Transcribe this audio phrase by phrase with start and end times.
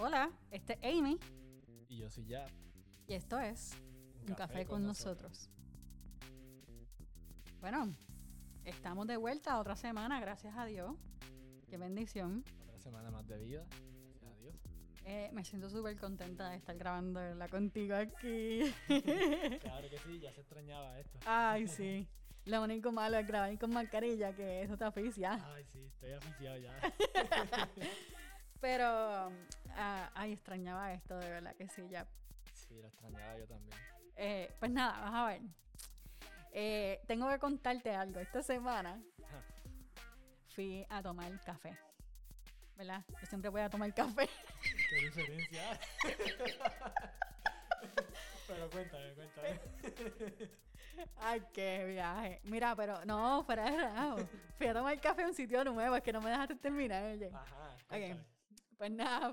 [0.00, 1.18] Hola, este es Amy
[1.88, 2.46] Y yo soy ya.
[3.08, 3.76] y esto es
[4.28, 5.50] Un café, con, nosotros.
[7.60, 7.92] Bueno,
[8.64, 10.94] estamos de vuelta otra semana, gracias a Dios.
[11.68, 12.44] Qué bendición.
[12.62, 13.66] Otra semana más de vida.
[14.20, 14.54] Gracias a Dios.
[15.04, 17.50] Eh, me siento súper contenta de estar grabando ¿verdad?
[17.50, 18.72] contigo aquí.
[19.60, 21.18] Claro que sí, ya se extrañaba esto.
[21.26, 22.06] Ay, sí.
[22.44, 25.44] Lo único malo es grabar con mascarilla, que eso te oficia.
[25.52, 26.72] Ay, sí, estoy aficiado ya.
[28.60, 29.32] Pero,
[29.76, 32.06] ah, ay, extrañaba esto, de verdad que sí, ya.
[32.52, 33.78] Sí, lo extrañaba yo también.
[34.16, 35.42] Eh, pues nada, vas a ver.
[36.52, 38.18] Eh, tengo que contarte algo.
[38.18, 39.00] Esta semana
[40.48, 41.78] fui a tomar café.
[42.76, 43.04] ¿Verdad?
[43.20, 44.28] Yo siempre voy a tomar café.
[44.90, 45.78] ¿Qué diferencia?
[48.48, 49.60] Pero cuéntame, cuéntame.
[51.16, 52.40] Ay, qué viaje.
[52.44, 54.16] Mira, pero no, fuera de relajo.
[54.56, 57.30] Fui a tomar café a un sitio nuevo, es que no me dejaste terminar, oye.
[57.32, 58.37] Ajá, cuéntame.
[58.78, 59.30] Pues nada, a...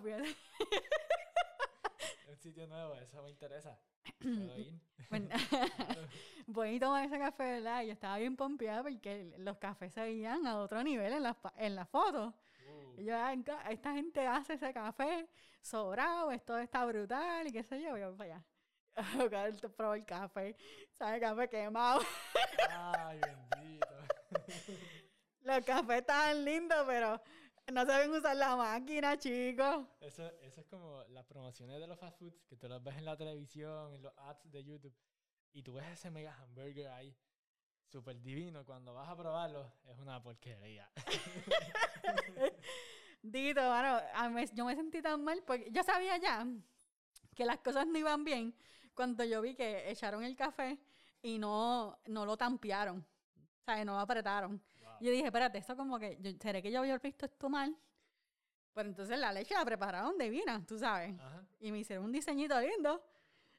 [2.29, 3.77] Un sitio nuevo, eso me interesa.
[5.07, 5.39] Pues nada.
[6.47, 7.83] Voy a tomar ese café, ¿verdad?
[7.83, 11.75] Yo estaba bien pompeada porque los cafés se veían a otro nivel en las en
[11.75, 12.33] las fotos.
[12.67, 15.27] Uh, Y yo, "Ay, ca- esta gente hace ese café
[15.61, 18.45] sobrado, esto está brutal y qué sé yo, y yo para allá.
[18.95, 20.55] A probar el café,
[20.93, 21.21] ¿sabes?
[21.21, 22.01] Café quemado.
[22.69, 23.19] ay,
[23.51, 23.87] bendito.
[25.41, 27.21] Los cafés estaban lindos, pero
[27.71, 29.85] no saben usar la máquina, chicos.
[30.01, 33.05] Eso, eso es como las promociones de los fast foods que tú las ves en
[33.05, 34.95] la televisión, en los ads de YouTube,
[35.53, 37.15] y tú ves ese mega hamburger ahí,
[37.91, 38.65] súper divino.
[38.65, 40.89] Cuando vas a probarlo, es una porquería.
[43.21, 46.45] Dito, mano, a mí- yo me sentí tan mal porque yo sabía ya
[47.35, 48.55] que las cosas no iban bien
[48.93, 50.77] cuando yo vi que echaron el café
[51.23, 52.99] y no, no lo tampearon.
[52.99, 54.61] O sea, no lo apretaron.
[54.99, 57.75] Yo dije, espérate, esto como que, yo, ¿seré que yo había visto esto mal?
[58.73, 61.17] Pero entonces la leche la prepararon divina, tú sabes.
[61.19, 61.43] Ajá.
[61.59, 63.01] Y me hicieron un diseñito lindo.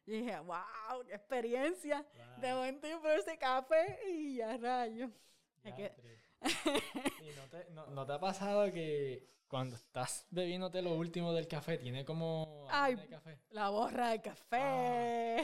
[0.04, 2.06] Y dije, wow, qué experiencia.
[2.14, 2.40] Wow.
[2.40, 5.10] De momento yo probé ese café y ya rayo.
[5.64, 5.92] Ya, que-.
[7.22, 11.48] ¿Y no te, no, no te ha pasado que cuando estás bebiéndote lo último del
[11.48, 12.96] café, tiene como Ay.
[12.96, 13.38] de café?
[13.50, 14.62] La borra de café.
[14.62, 15.35] Horrible.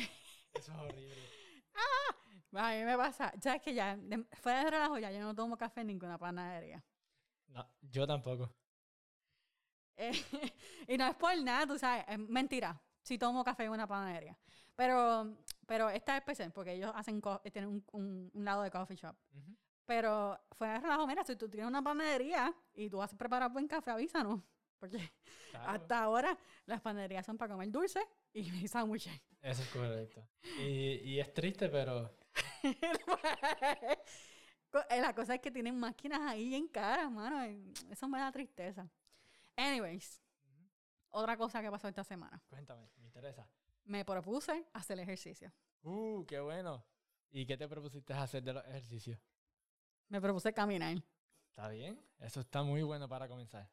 [2.55, 5.35] A mí me pasa, ya es que ya, de- fuera de relajo, ya yo no
[5.35, 6.85] tomo café en ninguna panadería.
[7.49, 8.55] No, yo tampoco.
[9.97, 10.13] Eh,
[10.89, 12.81] y no es por nada, tú sabes, es mentira.
[13.03, 14.39] Si tomo café en una panadería.
[14.77, 15.37] Pero,
[15.67, 18.97] pero esta es especial porque ellos hacen co- tienen un, un- un lado de coffee
[18.97, 19.17] shop.
[19.85, 23.51] Pero fuera de relajo, mira, si tú tienes una panadería y tú vas a preparar
[23.51, 24.41] buen café, avísanos.
[24.79, 24.99] Porque
[25.51, 25.71] Claro.
[25.71, 28.01] hasta ahora las panaderías son para comer dulce
[28.33, 29.21] y sándwiches.
[29.43, 30.27] Eso es correcto.
[30.61, 32.11] Y, y es triste, pero eh,
[34.91, 37.43] La cosa es que tienen máquinas ahí en caras, mano.
[37.91, 38.89] Eso me da tristeza.
[39.57, 40.23] Anyways,
[41.11, 42.43] otra cosa que pasó esta semana.
[42.49, 43.47] cuéntame, me interesa.
[43.85, 45.53] Me propuse hacer ejercicio.
[45.83, 46.85] Uh, qué bueno.
[47.31, 49.19] ¿Y qué te propusiste hacer de los ejercicios?
[50.09, 50.97] Me propuse caminar.
[51.51, 52.01] ¿Está bien?
[52.19, 53.69] Eso está muy bueno para comenzar.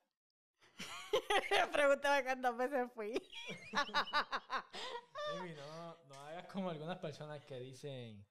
[1.72, 3.14] Pregúntame cuántas veces fui.
[5.56, 8.26] No, no hagas como algunas personas que dicen,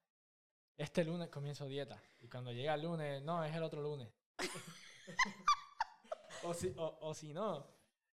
[0.78, 2.00] este lunes comienzo dieta.
[2.20, 4.08] Y cuando llega el lunes, no, es el otro lunes.
[6.44, 7.66] o, si, o, o si no,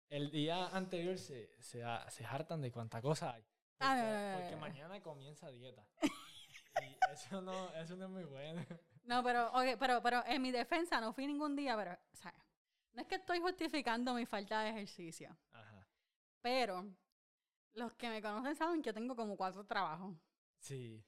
[0.09, 3.43] el día anterior se, se, se hartan de cuánta cosa hay.
[3.77, 5.85] Porque, Ah, porque mañana comienza dieta.
[6.81, 8.61] Y eso no, eso no es muy bueno.
[9.03, 12.33] No, pero, ok, pero, pero en mi defensa no fui ningún día, pero, o sea,
[12.91, 15.87] no es que estoy justificando mi falta de ejercicio, Ajá.
[16.41, 16.85] pero
[17.75, 20.17] los que me conocen saben que tengo como cuatro trabajos.
[20.59, 21.01] Sí.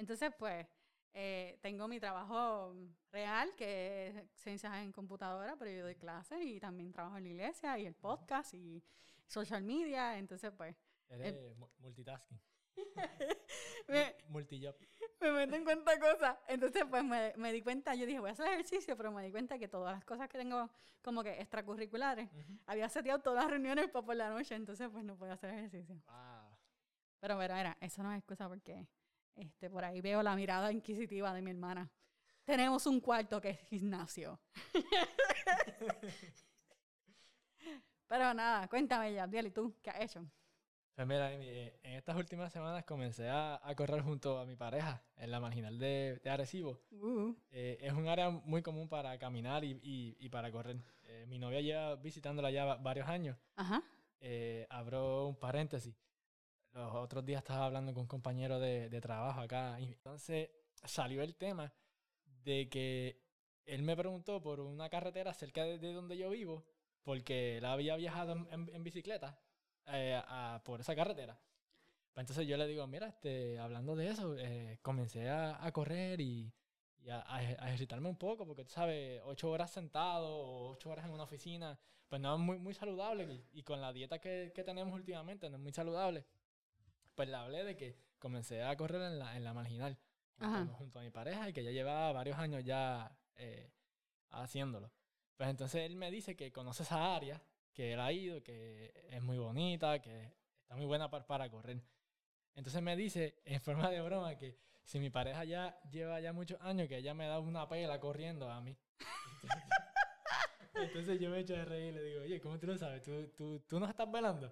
[0.00, 0.66] Entonces, pues,
[1.12, 2.74] eh, tengo mi trabajo
[3.12, 7.28] real, que es ciencias en computadora, pero yo doy clases y también trabajo en la
[7.30, 8.82] iglesia y el podcast y
[9.26, 10.16] social media.
[10.16, 10.74] Entonces, pues,
[11.10, 12.40] Eres mu- multitasking.
[13.88, 14.74] me, Multijob.
[15.20, 16.38] me meto en cuenta cosas.
[16.48, 19.30] Entonces, pues, me, me di cuenta, yo dije, voy a hacer ejercicio, pero me di
[19.30, 20.70] cuenta que todas las cosas que tengo
[21.02, 22.30] como que extracurriculares,
[22.66, 25.96] había seteado todas las reuniones para por la noche, entonces, pues, no puedo hacer ejercicio.
[26.06, 26.56] Wow.
[27.20, 28.86] Pero, mira, mira, eso no es excusa porque
[29.36, 31.90] este, por ahí veo la mirada inquisitiva de mi hermana.
[32.44, 34.40] Tenemos un cuarto que es gimnasio.
[38.08, 40.26] Pero nada, cuéntame ya, Diel, ¿y tú qué has hecho?
[40.94, 44.56] Pues mira, Amy, eh, en estas últimas semanas comencé a, a correr junto a mi
[44.56, 46.82] pareja en la marginal de, de Arecibo.
[46.90, 50.76] Uh, Eh, es un área muy común para caminar y, y- y para correr.
[51.04, 53.38] Eh, mi novia lleva visitándola ya va- varios años.
[53.56, 53.82] ajá.
[54.22, 55.94] Eh, abro un paréntesis.
[56.72, 59.78] Los otros días estaba hablando con un compañero de, de trabajo acá.
[59.80, 60.50] y entonces
[60.84, 61.72] salió el tema
[62.44, 63.20] de que
[63.66, 66.64] él me preguntó por una carretera cerca de, de donde yo vivo,
[67.02, 69.38] porque él había viajado en, en- en bicicleta
[69.86, 71.38] eh, a- por esa carretera.
[72.12, 76.20] Pues entonces yo le digo, mira, este, hablando de eso, eh, comencé a, a correr
[76.20, 76.52] y,
[77.00, 80.70] y a, a ej- a ejercitarme un poco, porque tú sabes, ocho horas sentado o
[80.70, 81.78] ocho horas en una oficina,
[82.08, 85.48] pues no es muy, muy saludable y, y con la dieta que, que tenemos últimamente
[85.50, 86.24] no es muy saludable.
[87.20, 89.98] Pues le hablé de que comencé a correr en la, en la marginal
[90.38, 90.66] junto, Ajá.
[90.78, 93.70] junto a mi pareja y que ya llevaba varios años ya eh,
[94.30, 94.90] haciéndolo.
[95.36, 97.42] Pues entonces él me dice que conoce esa área,
[97.74, 100.32] que él ha ido, que es muy bonita, que
[100.62, 101.82] está muy buena para, para correr.
[102.54, 106.58] Entonces me dice, en forma de broma, que si mi pareja ya lleva ya muchos
[106.62, 108.78] años, que ella me da una pela corriendo a mí.
[110.72, 113.02] Entonces yo me echo de reír y le digo, oye, ¿cómo tú lo sabes?
[113.02, 114.50] ¿Tú, tú, tú nos estás velando?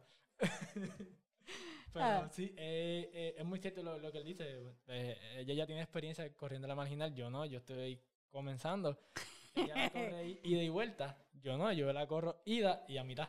[1.92, 2.28] Pero Ah.
[2.30, 4.62] sí, eh, eh, es muy cierto lo, lo que él dice.
[4.88, 8.00] Eh, ella ya tiene experiencia corriendo la marginal, yo no, yo estoy
[8.30, 8.98] comenzando.
[9.54, 13.28] Ella la corre ida y vuelta, yo no, yo la corro ida y a mitad.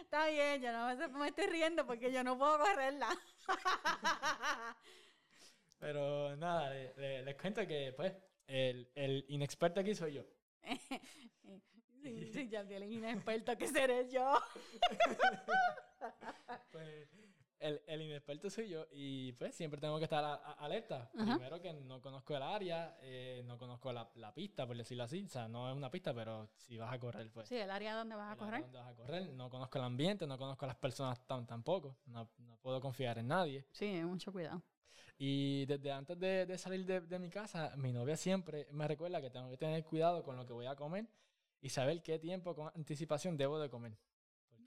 [0.00, 3.08] Está bien, yo no me, me estoy riendo porque yo no puedo correrla.
[5.78, 8.14] Pero nada, le- le- les cuento que pues
[8.46, 10.22] el, el inexperto aquí soy yo.
[12.32, 14.32] sí, ya tiene inexperto que seré yo.
[16.70, 17.08] Pues,
[17.58, 21.10] el, el inexperto soy yo y pues siempre tengo que estar a- a- alerta.
[21.18, 21.36] Ajá.
[21.36, 25.24] Primero que no conozco el área, eh, no conozco la, la pista, por decirlo así.
[25.24, 27.48] O sea, no es una pista, pero si vas a correr, pues.
[27.48, 28.60] Sí, el área donde vas a correr.
[28.60, 29.28] donde vas a correr.
[29.32, 31.96] No conozco el ambiente, no conozco a las personas tam- tampoco.
[32.06, 33.64] No, no puedo confiar en nadie.
[33.72, 34.62] Sí, mucho cuidado.
[35.18, 39.18] Y desde antes de, de salir de, de mi casa, mi novia siempre me recuerda
[39.22, 41.06] que tengo que tener cuidado con lo que voy a comer
[41.66, 43.98] y saber qué tiempo con anticipación debo de comer.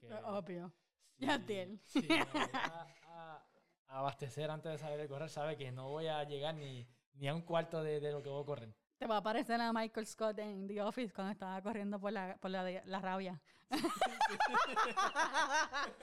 [0.00, 0.70] Porque Obvio.
[1.18, 1.80] si- Yadiel.
[1.86, 3.46] si me voy a, a-
[3.88, 7.34] a abastecer antes de salir correr, sabe que no voy a llegar ni, ni a
[7.34, 8.74] un cuarto de, de lo que voy a correr.
[8.98, 12.36] Te va a parecer a Michael Scott en The Office cuando estaba corriendo por la,
[12.36, 13.40] por la, rabia.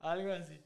[0.00, 0.60] Algo así.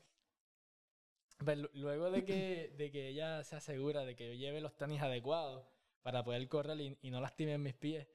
[1.44, 4.76] Pero lu- luego de que, de que ella se asegura de que yo lleve los
[4.76, 5.66] tenis adecuados
[6.02, 8.06] para poder correr y, y no lastimen mis pies,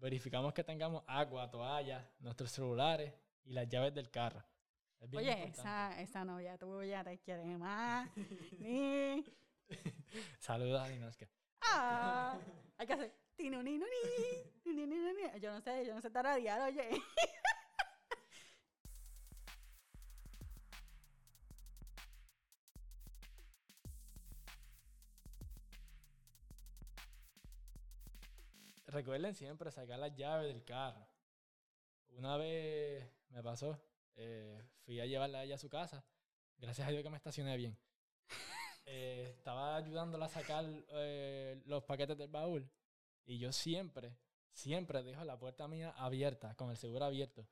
[0.00, 3.12] verificamos que tengamos agua, toallas, nuestros celulares
[3.44, 4.42] y las llaves del carro.
[4.98, 5.60] Es bien Oye, importante.
[5.60, 8.08] esa, esa novia tuya te quiere más.
[8.58, 9.24] Ni.
[10.38, 11.28] Saludos a Ninoska.
[11.60, 12.38] Ah,
[12.78, 13.26] hay que hacer.
[15.40, 16.90] Yo no sé, yo no sé tararear, oye.
[28.96, 31.06] Recuerden siempre sacar las llaves del carro.
[32.16, 33.78] Una vez me pasó,
[34.14, 36.02] eh, fui a llevarla a ella a su casa.
[36.56, 37.78] Gracias a Dios que me estacioné bien.
[38.88, 42.70] Eh, estaba ayudándola a sacar eh, los paquetes del baúl.
[43.24, 44.16] Y yo siempre,
[44.52, 47.46] siempre dejo la puerta mía abierta, con el seguro abierto.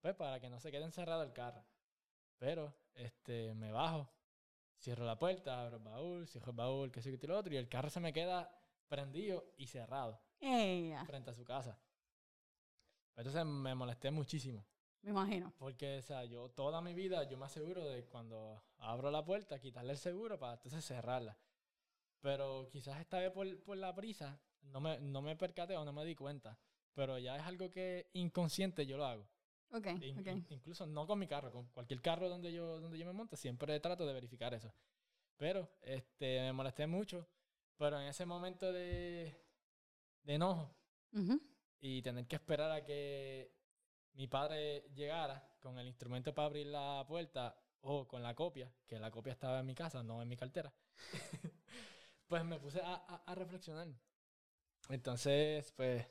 [0.00, 1.64] Pues para que no se quede encerrado el carro.
[2.38, 4.10] Pero este, me bajo,
[4.80, 7.54] cierro la puerta, abro el baúl, cierro el baúl, que sé que lo otro.
[7.54, 8.50] Y el carro se me queda
[8.88, 11.78] prendido y cerrado Ella, frente a su casa.
[13.16, 14.64] Entonces me molesté muchísimo.
[15.02, 15.52] me imagino.
[15.58, 19.60] Porque, o sea, yo toda mi vida yo me aseguro de cuando abro la puerta,
[19.60, 21.38] quitarle el seguro para entonces cerrarla.
[22.20, 25.92] Pero quizás esta vez por, por la prisa no me, no me percaté o no
[25.92, 26.58] me di cuenta.
[26.94, 29.28] Pero ya es algo que inconsciente yo lo hago.
[29.72, 30.26] Ok, in- ok.
[30.28, 33.36] in- incluso no con mi carro, con cualquier carro donde yo, donde yo me monte,
[33.36, 34.72] siempre trato de verificar eso.
[35.36, 37.28] Pero este, me molesté mucho.
[37.76, 39.36] Pero en ese momento de,
[40.24, 40.74] de enojo,
[41.80, 43.52] y tener que esperar a que
[44.14, 48.98] mi padre llegara con el instrumento para abrir la puerta o con la copia, que
[48.98, 50.72] la copia estaba en mi casa, no en mi cartera,
[52.28, 53.88] pues me puse a, a- a reflexionar.
[54.88, 56.06] Entonces, pues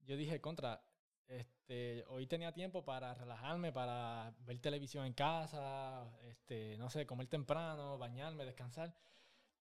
[0.00, 0.84] yo dije, contra,
[1.26, 7.26] este, hoy tenía tiempo para relajarme, para ver televisión en casa, este, no sé, comer
[7.28, 8.94] temprano, bañarme, descansar.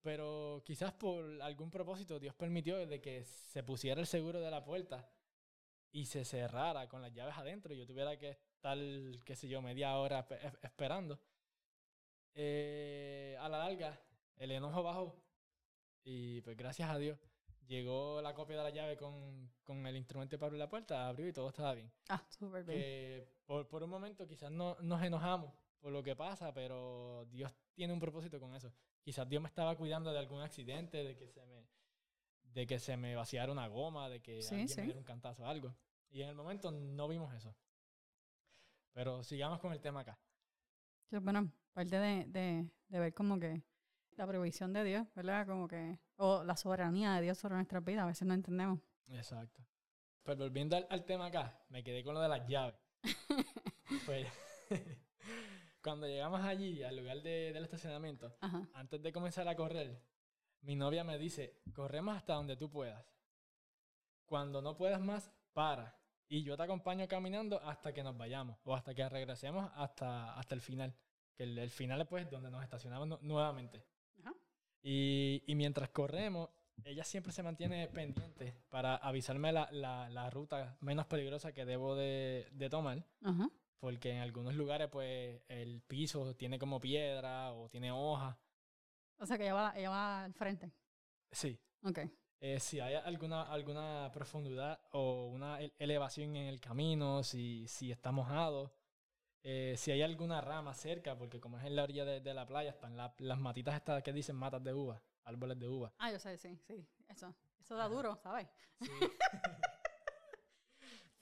[0.03, 4.63] Pero quizás por algún propósito Dios permitió de que se pusiera el seguro de la
[4.63, 5.09] puerta
[5.91, 8.77] y se cerrara con las llaves adentro y yo tuviera que estar,
[9.25, 11.19] qué sé yo, media hora espe- es- esperando.
[12.35, 13.99] Eh, a la larga,
[14.37, 15.15] el enojo bajó
[16.03, 17.19] y pues gracias a Dios
[17.67, 21.27] llegó la copia de la llave con, con el instrumento para abrir la puerta, abrió
[21.27, 21.91] y todo estaba bien.
[22.09, 22.79] Ah, súper bien.
[23.45, 27.93] Por, por un momento quizás no nos enojamos por lo que pasa, pero Dios tiene
[27.93, 28.73] un propósito con eso.
[29.03, 31.67] Quizás Dios me estaba cuidando de algún accidente, de que se me,
[32.43, 34.75] de que se me vaciara una goma, de que Sí, alguien sí.
[34.77, 35.75] me diera un cantazo o algo.
[36.09, 37.55] Y en el momento no vimos eso.
[38.93, 40.17] Pero sigamos con el tema acá.
[41.09, 43.61] Sí, bueno, parte de, de, de ver como que
[44.15, 45.47] la provisión de Dios, ¿verdad?
[45.47, 48.79] Como que, o la soberanía de Dios sobre nuestras vidas, a veces no entendemos.
[49.09, 49.65] Exacto.
[50.23, 52.75] Pero volviendo al, al tema acá, me quedé con lo de las llaves.
[54.05, 54.25] Pues
[55.83, 58.67] cuando llegamos allí, al lugar de- del estacionamiento, Ajá.
[58.73, 60.01] antes de comenzar a correr,
[60.61, 63.05] mi novia me dice, corremos hasta donde tú puedas.
[64.25, 65.95] Cuando no puedas más, para.
[66.27, 70.55] Y yo te acompaño caminando hasta que nos vayamos o hasta que regresemos hasta, hasta
[70.55, 70.95] el final.
[71.35, 73.83] Que el, el final es pues donde nos estacionamos nu- nuevamente.
[74.19, 74.33] Ajá.
[74.81, 76.49] Y, y mientras corremos,
[76.85, 81.95] ella siempre se mantiene pendiente para avisarme la, la- la ruta menos peligrosa que debo
[81.95, 83.03] de, de tomar.
[83.21, 83.49] Ajá.
[83.83, 88.37] Porque en algunos lugares, pues, el piso tiene como piedra o tiene hojas.
[89.17, 90.71] O sea que ella va, ella va al frente.
[91.29, 91.59] Sí.
[91.83, 91.99] Ok.
[92.39, 97.91] Eh, si hay alguna, alguna profundidad o una ele- elevación en el camino, si, si
[97.91, 98.73] está mojado,
[99.43, 102.45] eh, si hay alguna rama cerca, porque como es en la orilla de, de la
[102.47, 105.93] playa, están la- las matitas estas que dicen matas de uva, árboles de uva.
[105.97, 106.87] Ah, yo sé, sí, sí.
[107.09, 107.35] Eso.
[107.59, 107.93] Eso da Ajá.
[107.93, 108.47] duro, ¿sabes?
[108.79, 108.87] Sí.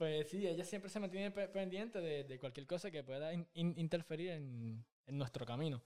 [0.01, 3.47] pues sí, ella siempre se mantiene pe- pendiente de, de cualquier cosa que pueda in-
[3.53, 5.79] in- interferir en, en nuestro camino.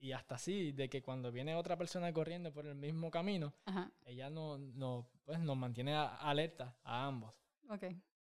[0.00, 3.92] Y hasta así, de que cuando viene otra persona corriendo por el mismo camino, Ajá.
[4.06, 7.32] ella no, no, pues nos mantiene a- alerta a ambos.
[7.70, 7.84] Ok.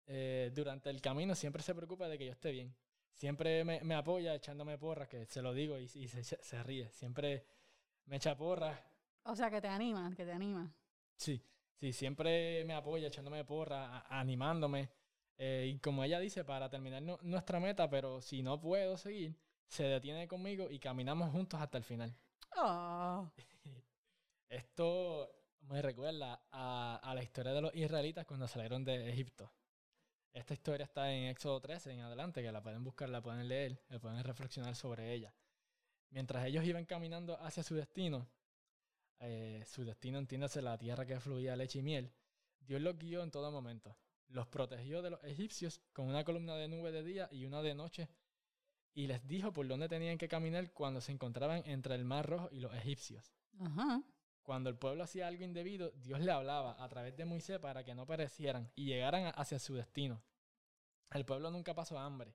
[0.08, 2.75] Eh, durante el camino siempre se preocupa de que yo esté bien.
[3.13, 6.90] Siempre me, me apoya echándome porras, que se lo digo y, y se, se ríe.
[6.90, 7.46] Siempre
[8.06, 8.75] me echa porras.
[9.25, 10.74] O sea que te anima, que te anima.
[11.16, 11.40] Sí,
[11.75, 14.90] sí, siempre me apoya echándome porras, animándome.
[15.43, 19.36] Eh, y como ella dice, para terminar nu- nuestra meta, pero si no puedo seguir,
[19.67, 22.15] se detiene conmigo y caminamos juntos hasta el final.
[22.57, 23.27] Oh.
[24.50, 29.51] Esto me recuerda a, a la historia de los israelitas cuando salieron de Egipto.
[30.31, 33.81] Esta historia está en Éxodo 13 en adelante, que la pueden buscar, la pueden leer,
[33.89, 35.33] la pueden reflexionar sobre ella.
[36.12, 38.27] Mientras ellos iban caminando hacia su destino,
[39.19, 42.13] eh, su destino, entiéndase, la tierra que fluía leche y miel,
[42.60, 43.98] Dios los guió en todo momento.
[44.31, 47.75] Los protegió de los egipcios con una columna de nube de día y una de
[47.75, 48.09] noche,
[48.93, 52.50] y les dijo por dónde tenían que caminar cuando se encontraban entre el mar rojo
[52.51, 53.33] y los egipcios.
[53.59, 54.01] Ajá.
[54.41, 57.93] Cuando el pueblo hacía algo indebido, Dios le hablaba a través de Moisés para que
[57.93, 60.21] no perecieran y llegaran hacia su destino.
[61.11, 62.33] El pueblo nunca pasó hambre,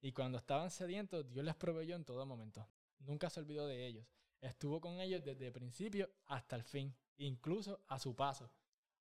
[0.00, 2.66] y cuando estaban sedientos, Dios les proveyó en todo momento.
[3.00, 4.06] Nunca se olvidó de ellos.
[4.40, 8.50] Estuvo con ellos desde el principio hasta el fin, incluso a su paso.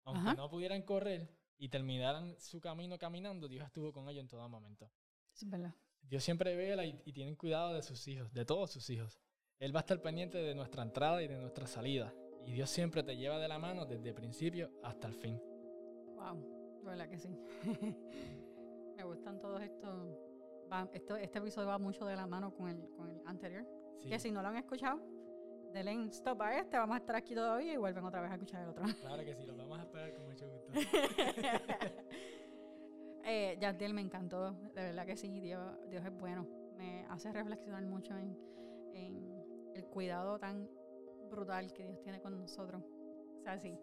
[0.04, 0.36] Aunque Ajá.
[0.36, 1.30] no pudieran correr
[1.64, 4.90] y terminaran su camino caminando, Dios estuvo con ellos en todo momento.
[5.34, 5.74] Es verdad.
[6.02, 9.20] Dios siempre vela y, y tiene cuidado de sus hijos, de todos sus hijos.
[9.60, 12.14] Él va a estar pendiente de nuestra entrada y de nuestra salida.
[12.46, 15.40] Y Dios siempre te lleva de la mano desde el principio hasta el fin.
[16.18, 16.82] Wow.
[16.84, 17.30] Verdad que sí.
[18.98, 20.18] Me gustan todos estos.
[20.72, 23.66] va- esto, este episodio va mucho de la mano con el, con el anterior.
[24.02, 25.00] Sí, Que si no lo han escuchado,
[25.74, 26.78] denle en stop a este.
[26.78, 28.84] Vamos a estar aquí todavía y vuelven otra vez a escuchar el otro.
[29.02, 30.72] Claro que sí, lo vamos a esperar con mucho gusto.
[33.26, 36.48] eh, Yadiel me encantó, de verdad que sí, Dios, Dios es bueno.
[36.78, 38.38] Me hace reflexionar mucho en,
[38.94, 40.70] en el cuidado tan
[41.30, 42.84] brutal que Dios tiene con nosotros.
[43.40, 43.78] O sea, sí,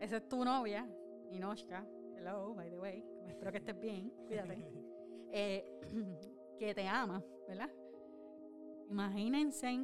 [0.00, 0.86] esa es tu novia,
[1.30, 1.86] Inoshka.
[2.16, 3.04] Hello, by the way.
[3.26, 4.56] Espero que estés bien, cuídate.
[5.36, 5.64] Eh,
[6.60, 7.68] que te ama, ¿verdad?
[8.88, 9.76] Imagínense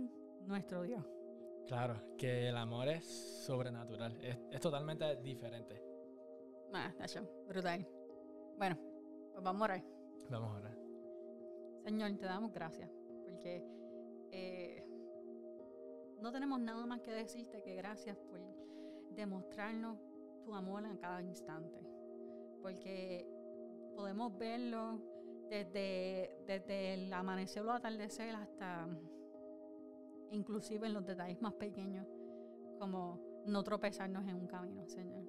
[0.47, 1.05] nuestro Dios.
[1.71, 3.05] Claro, que el amor es
[3.47, 5.81] sobrenatural, es, es totalmente diferente.
[6.75, 7.87] Ah, Nacho, brutal.
[8.59, 8.77] Bueno,
[9.31, 9.85] pues vamos a orar.
[10.29, 10.77] Vamos ahora.
[11.85, 12.91] Señor, te damos gracias
[13.23, 13.65] porque
[14.33, 14.85] eh,
[16.21, 18.41] no tenemos nada más que decirte que gracias por
[19.15, 19.97] demostrarnos
[20.45, 21.87] tu amor en cada instante.
[22.63, 23.29] Porque
[23.95, 24.99] podemos verlo
[25.49, 28.89] desde, desde el amanecer o atardecer hasta
[30.31, 32.07] inclusive en los detalles más pequeños,
[32.79, 35.25] como no tropezarnos en un camino, Señor.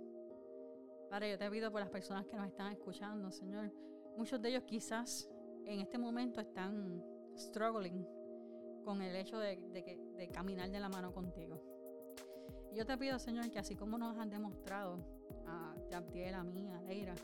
[1.10, 3.72] Padre, yo te pido por las personas que nos están escuchando, Señor.
[4.18, 5.30] Muchos de ellos quizás
[5.66, 7.04] en este momento están
[7.38, 8.08] struggling
[8.84, 11.62] con el hecho de, de que- de caminar de la mano contigo.
[12.72, 14.98] Y yo te pido, Señor, que así como nos han demostrado
[15.46, 17.16] a Yabdiel, a mí, a Leira,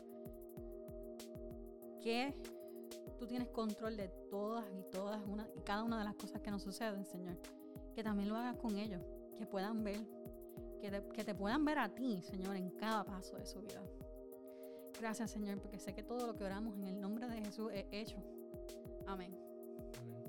[2.00, 2.34] que
[3.18, 6.50] tú tienes control de todas y todas una, y cada una de las cosas que
[6.50, 7.36] nos suceden, Señor,
[7.98, 9.02] que también lo hagas con ellos,
[9.36, 9.98] que puedan ver,
[10.80, 13.82] que te, que te puedan ver a ti, Señor, en cada paso de su vida.
[15.00, 17.86] Gracias, Señor, porque sé que todo lo que oramos en el nombre de Jesús es
[17.90, 18.22] hecho.
[19.04, 19.36] Amén.
[20.00, 20.22] Amén.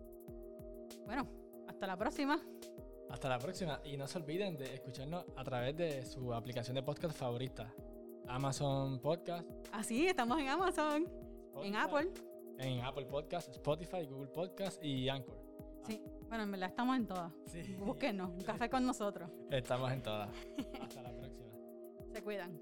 [1.05, 1.27] Bueno,
[1.67, 2.41] hasta la próxima.
[3.07, 3.79] Hasta la próxima.
[3.85, 7.71] Y no se olviden de escucharnos a través de su aplicación de podcast favorita.
[8.27, 9.47] Amazon Podcast.
[9.71, 11.07] Así, estamos en Amazon,
[11.61, 12.09] en Apple.
[12.57, 15.39] En Apple Podcast, Spotify, Google Podcast y Anchor.
[15.85, 17.33] Sí, bueno, en verdad estamos en todas.
[17.47, 17.75] Sí.
[17.79, 19.29] Búsquenos, un café con nosotros.
[19.49, 20.29] Estamos en todas.
[20.81, 21.49] Hasta la próxima.
[22.13, 22.59] Se cuidan.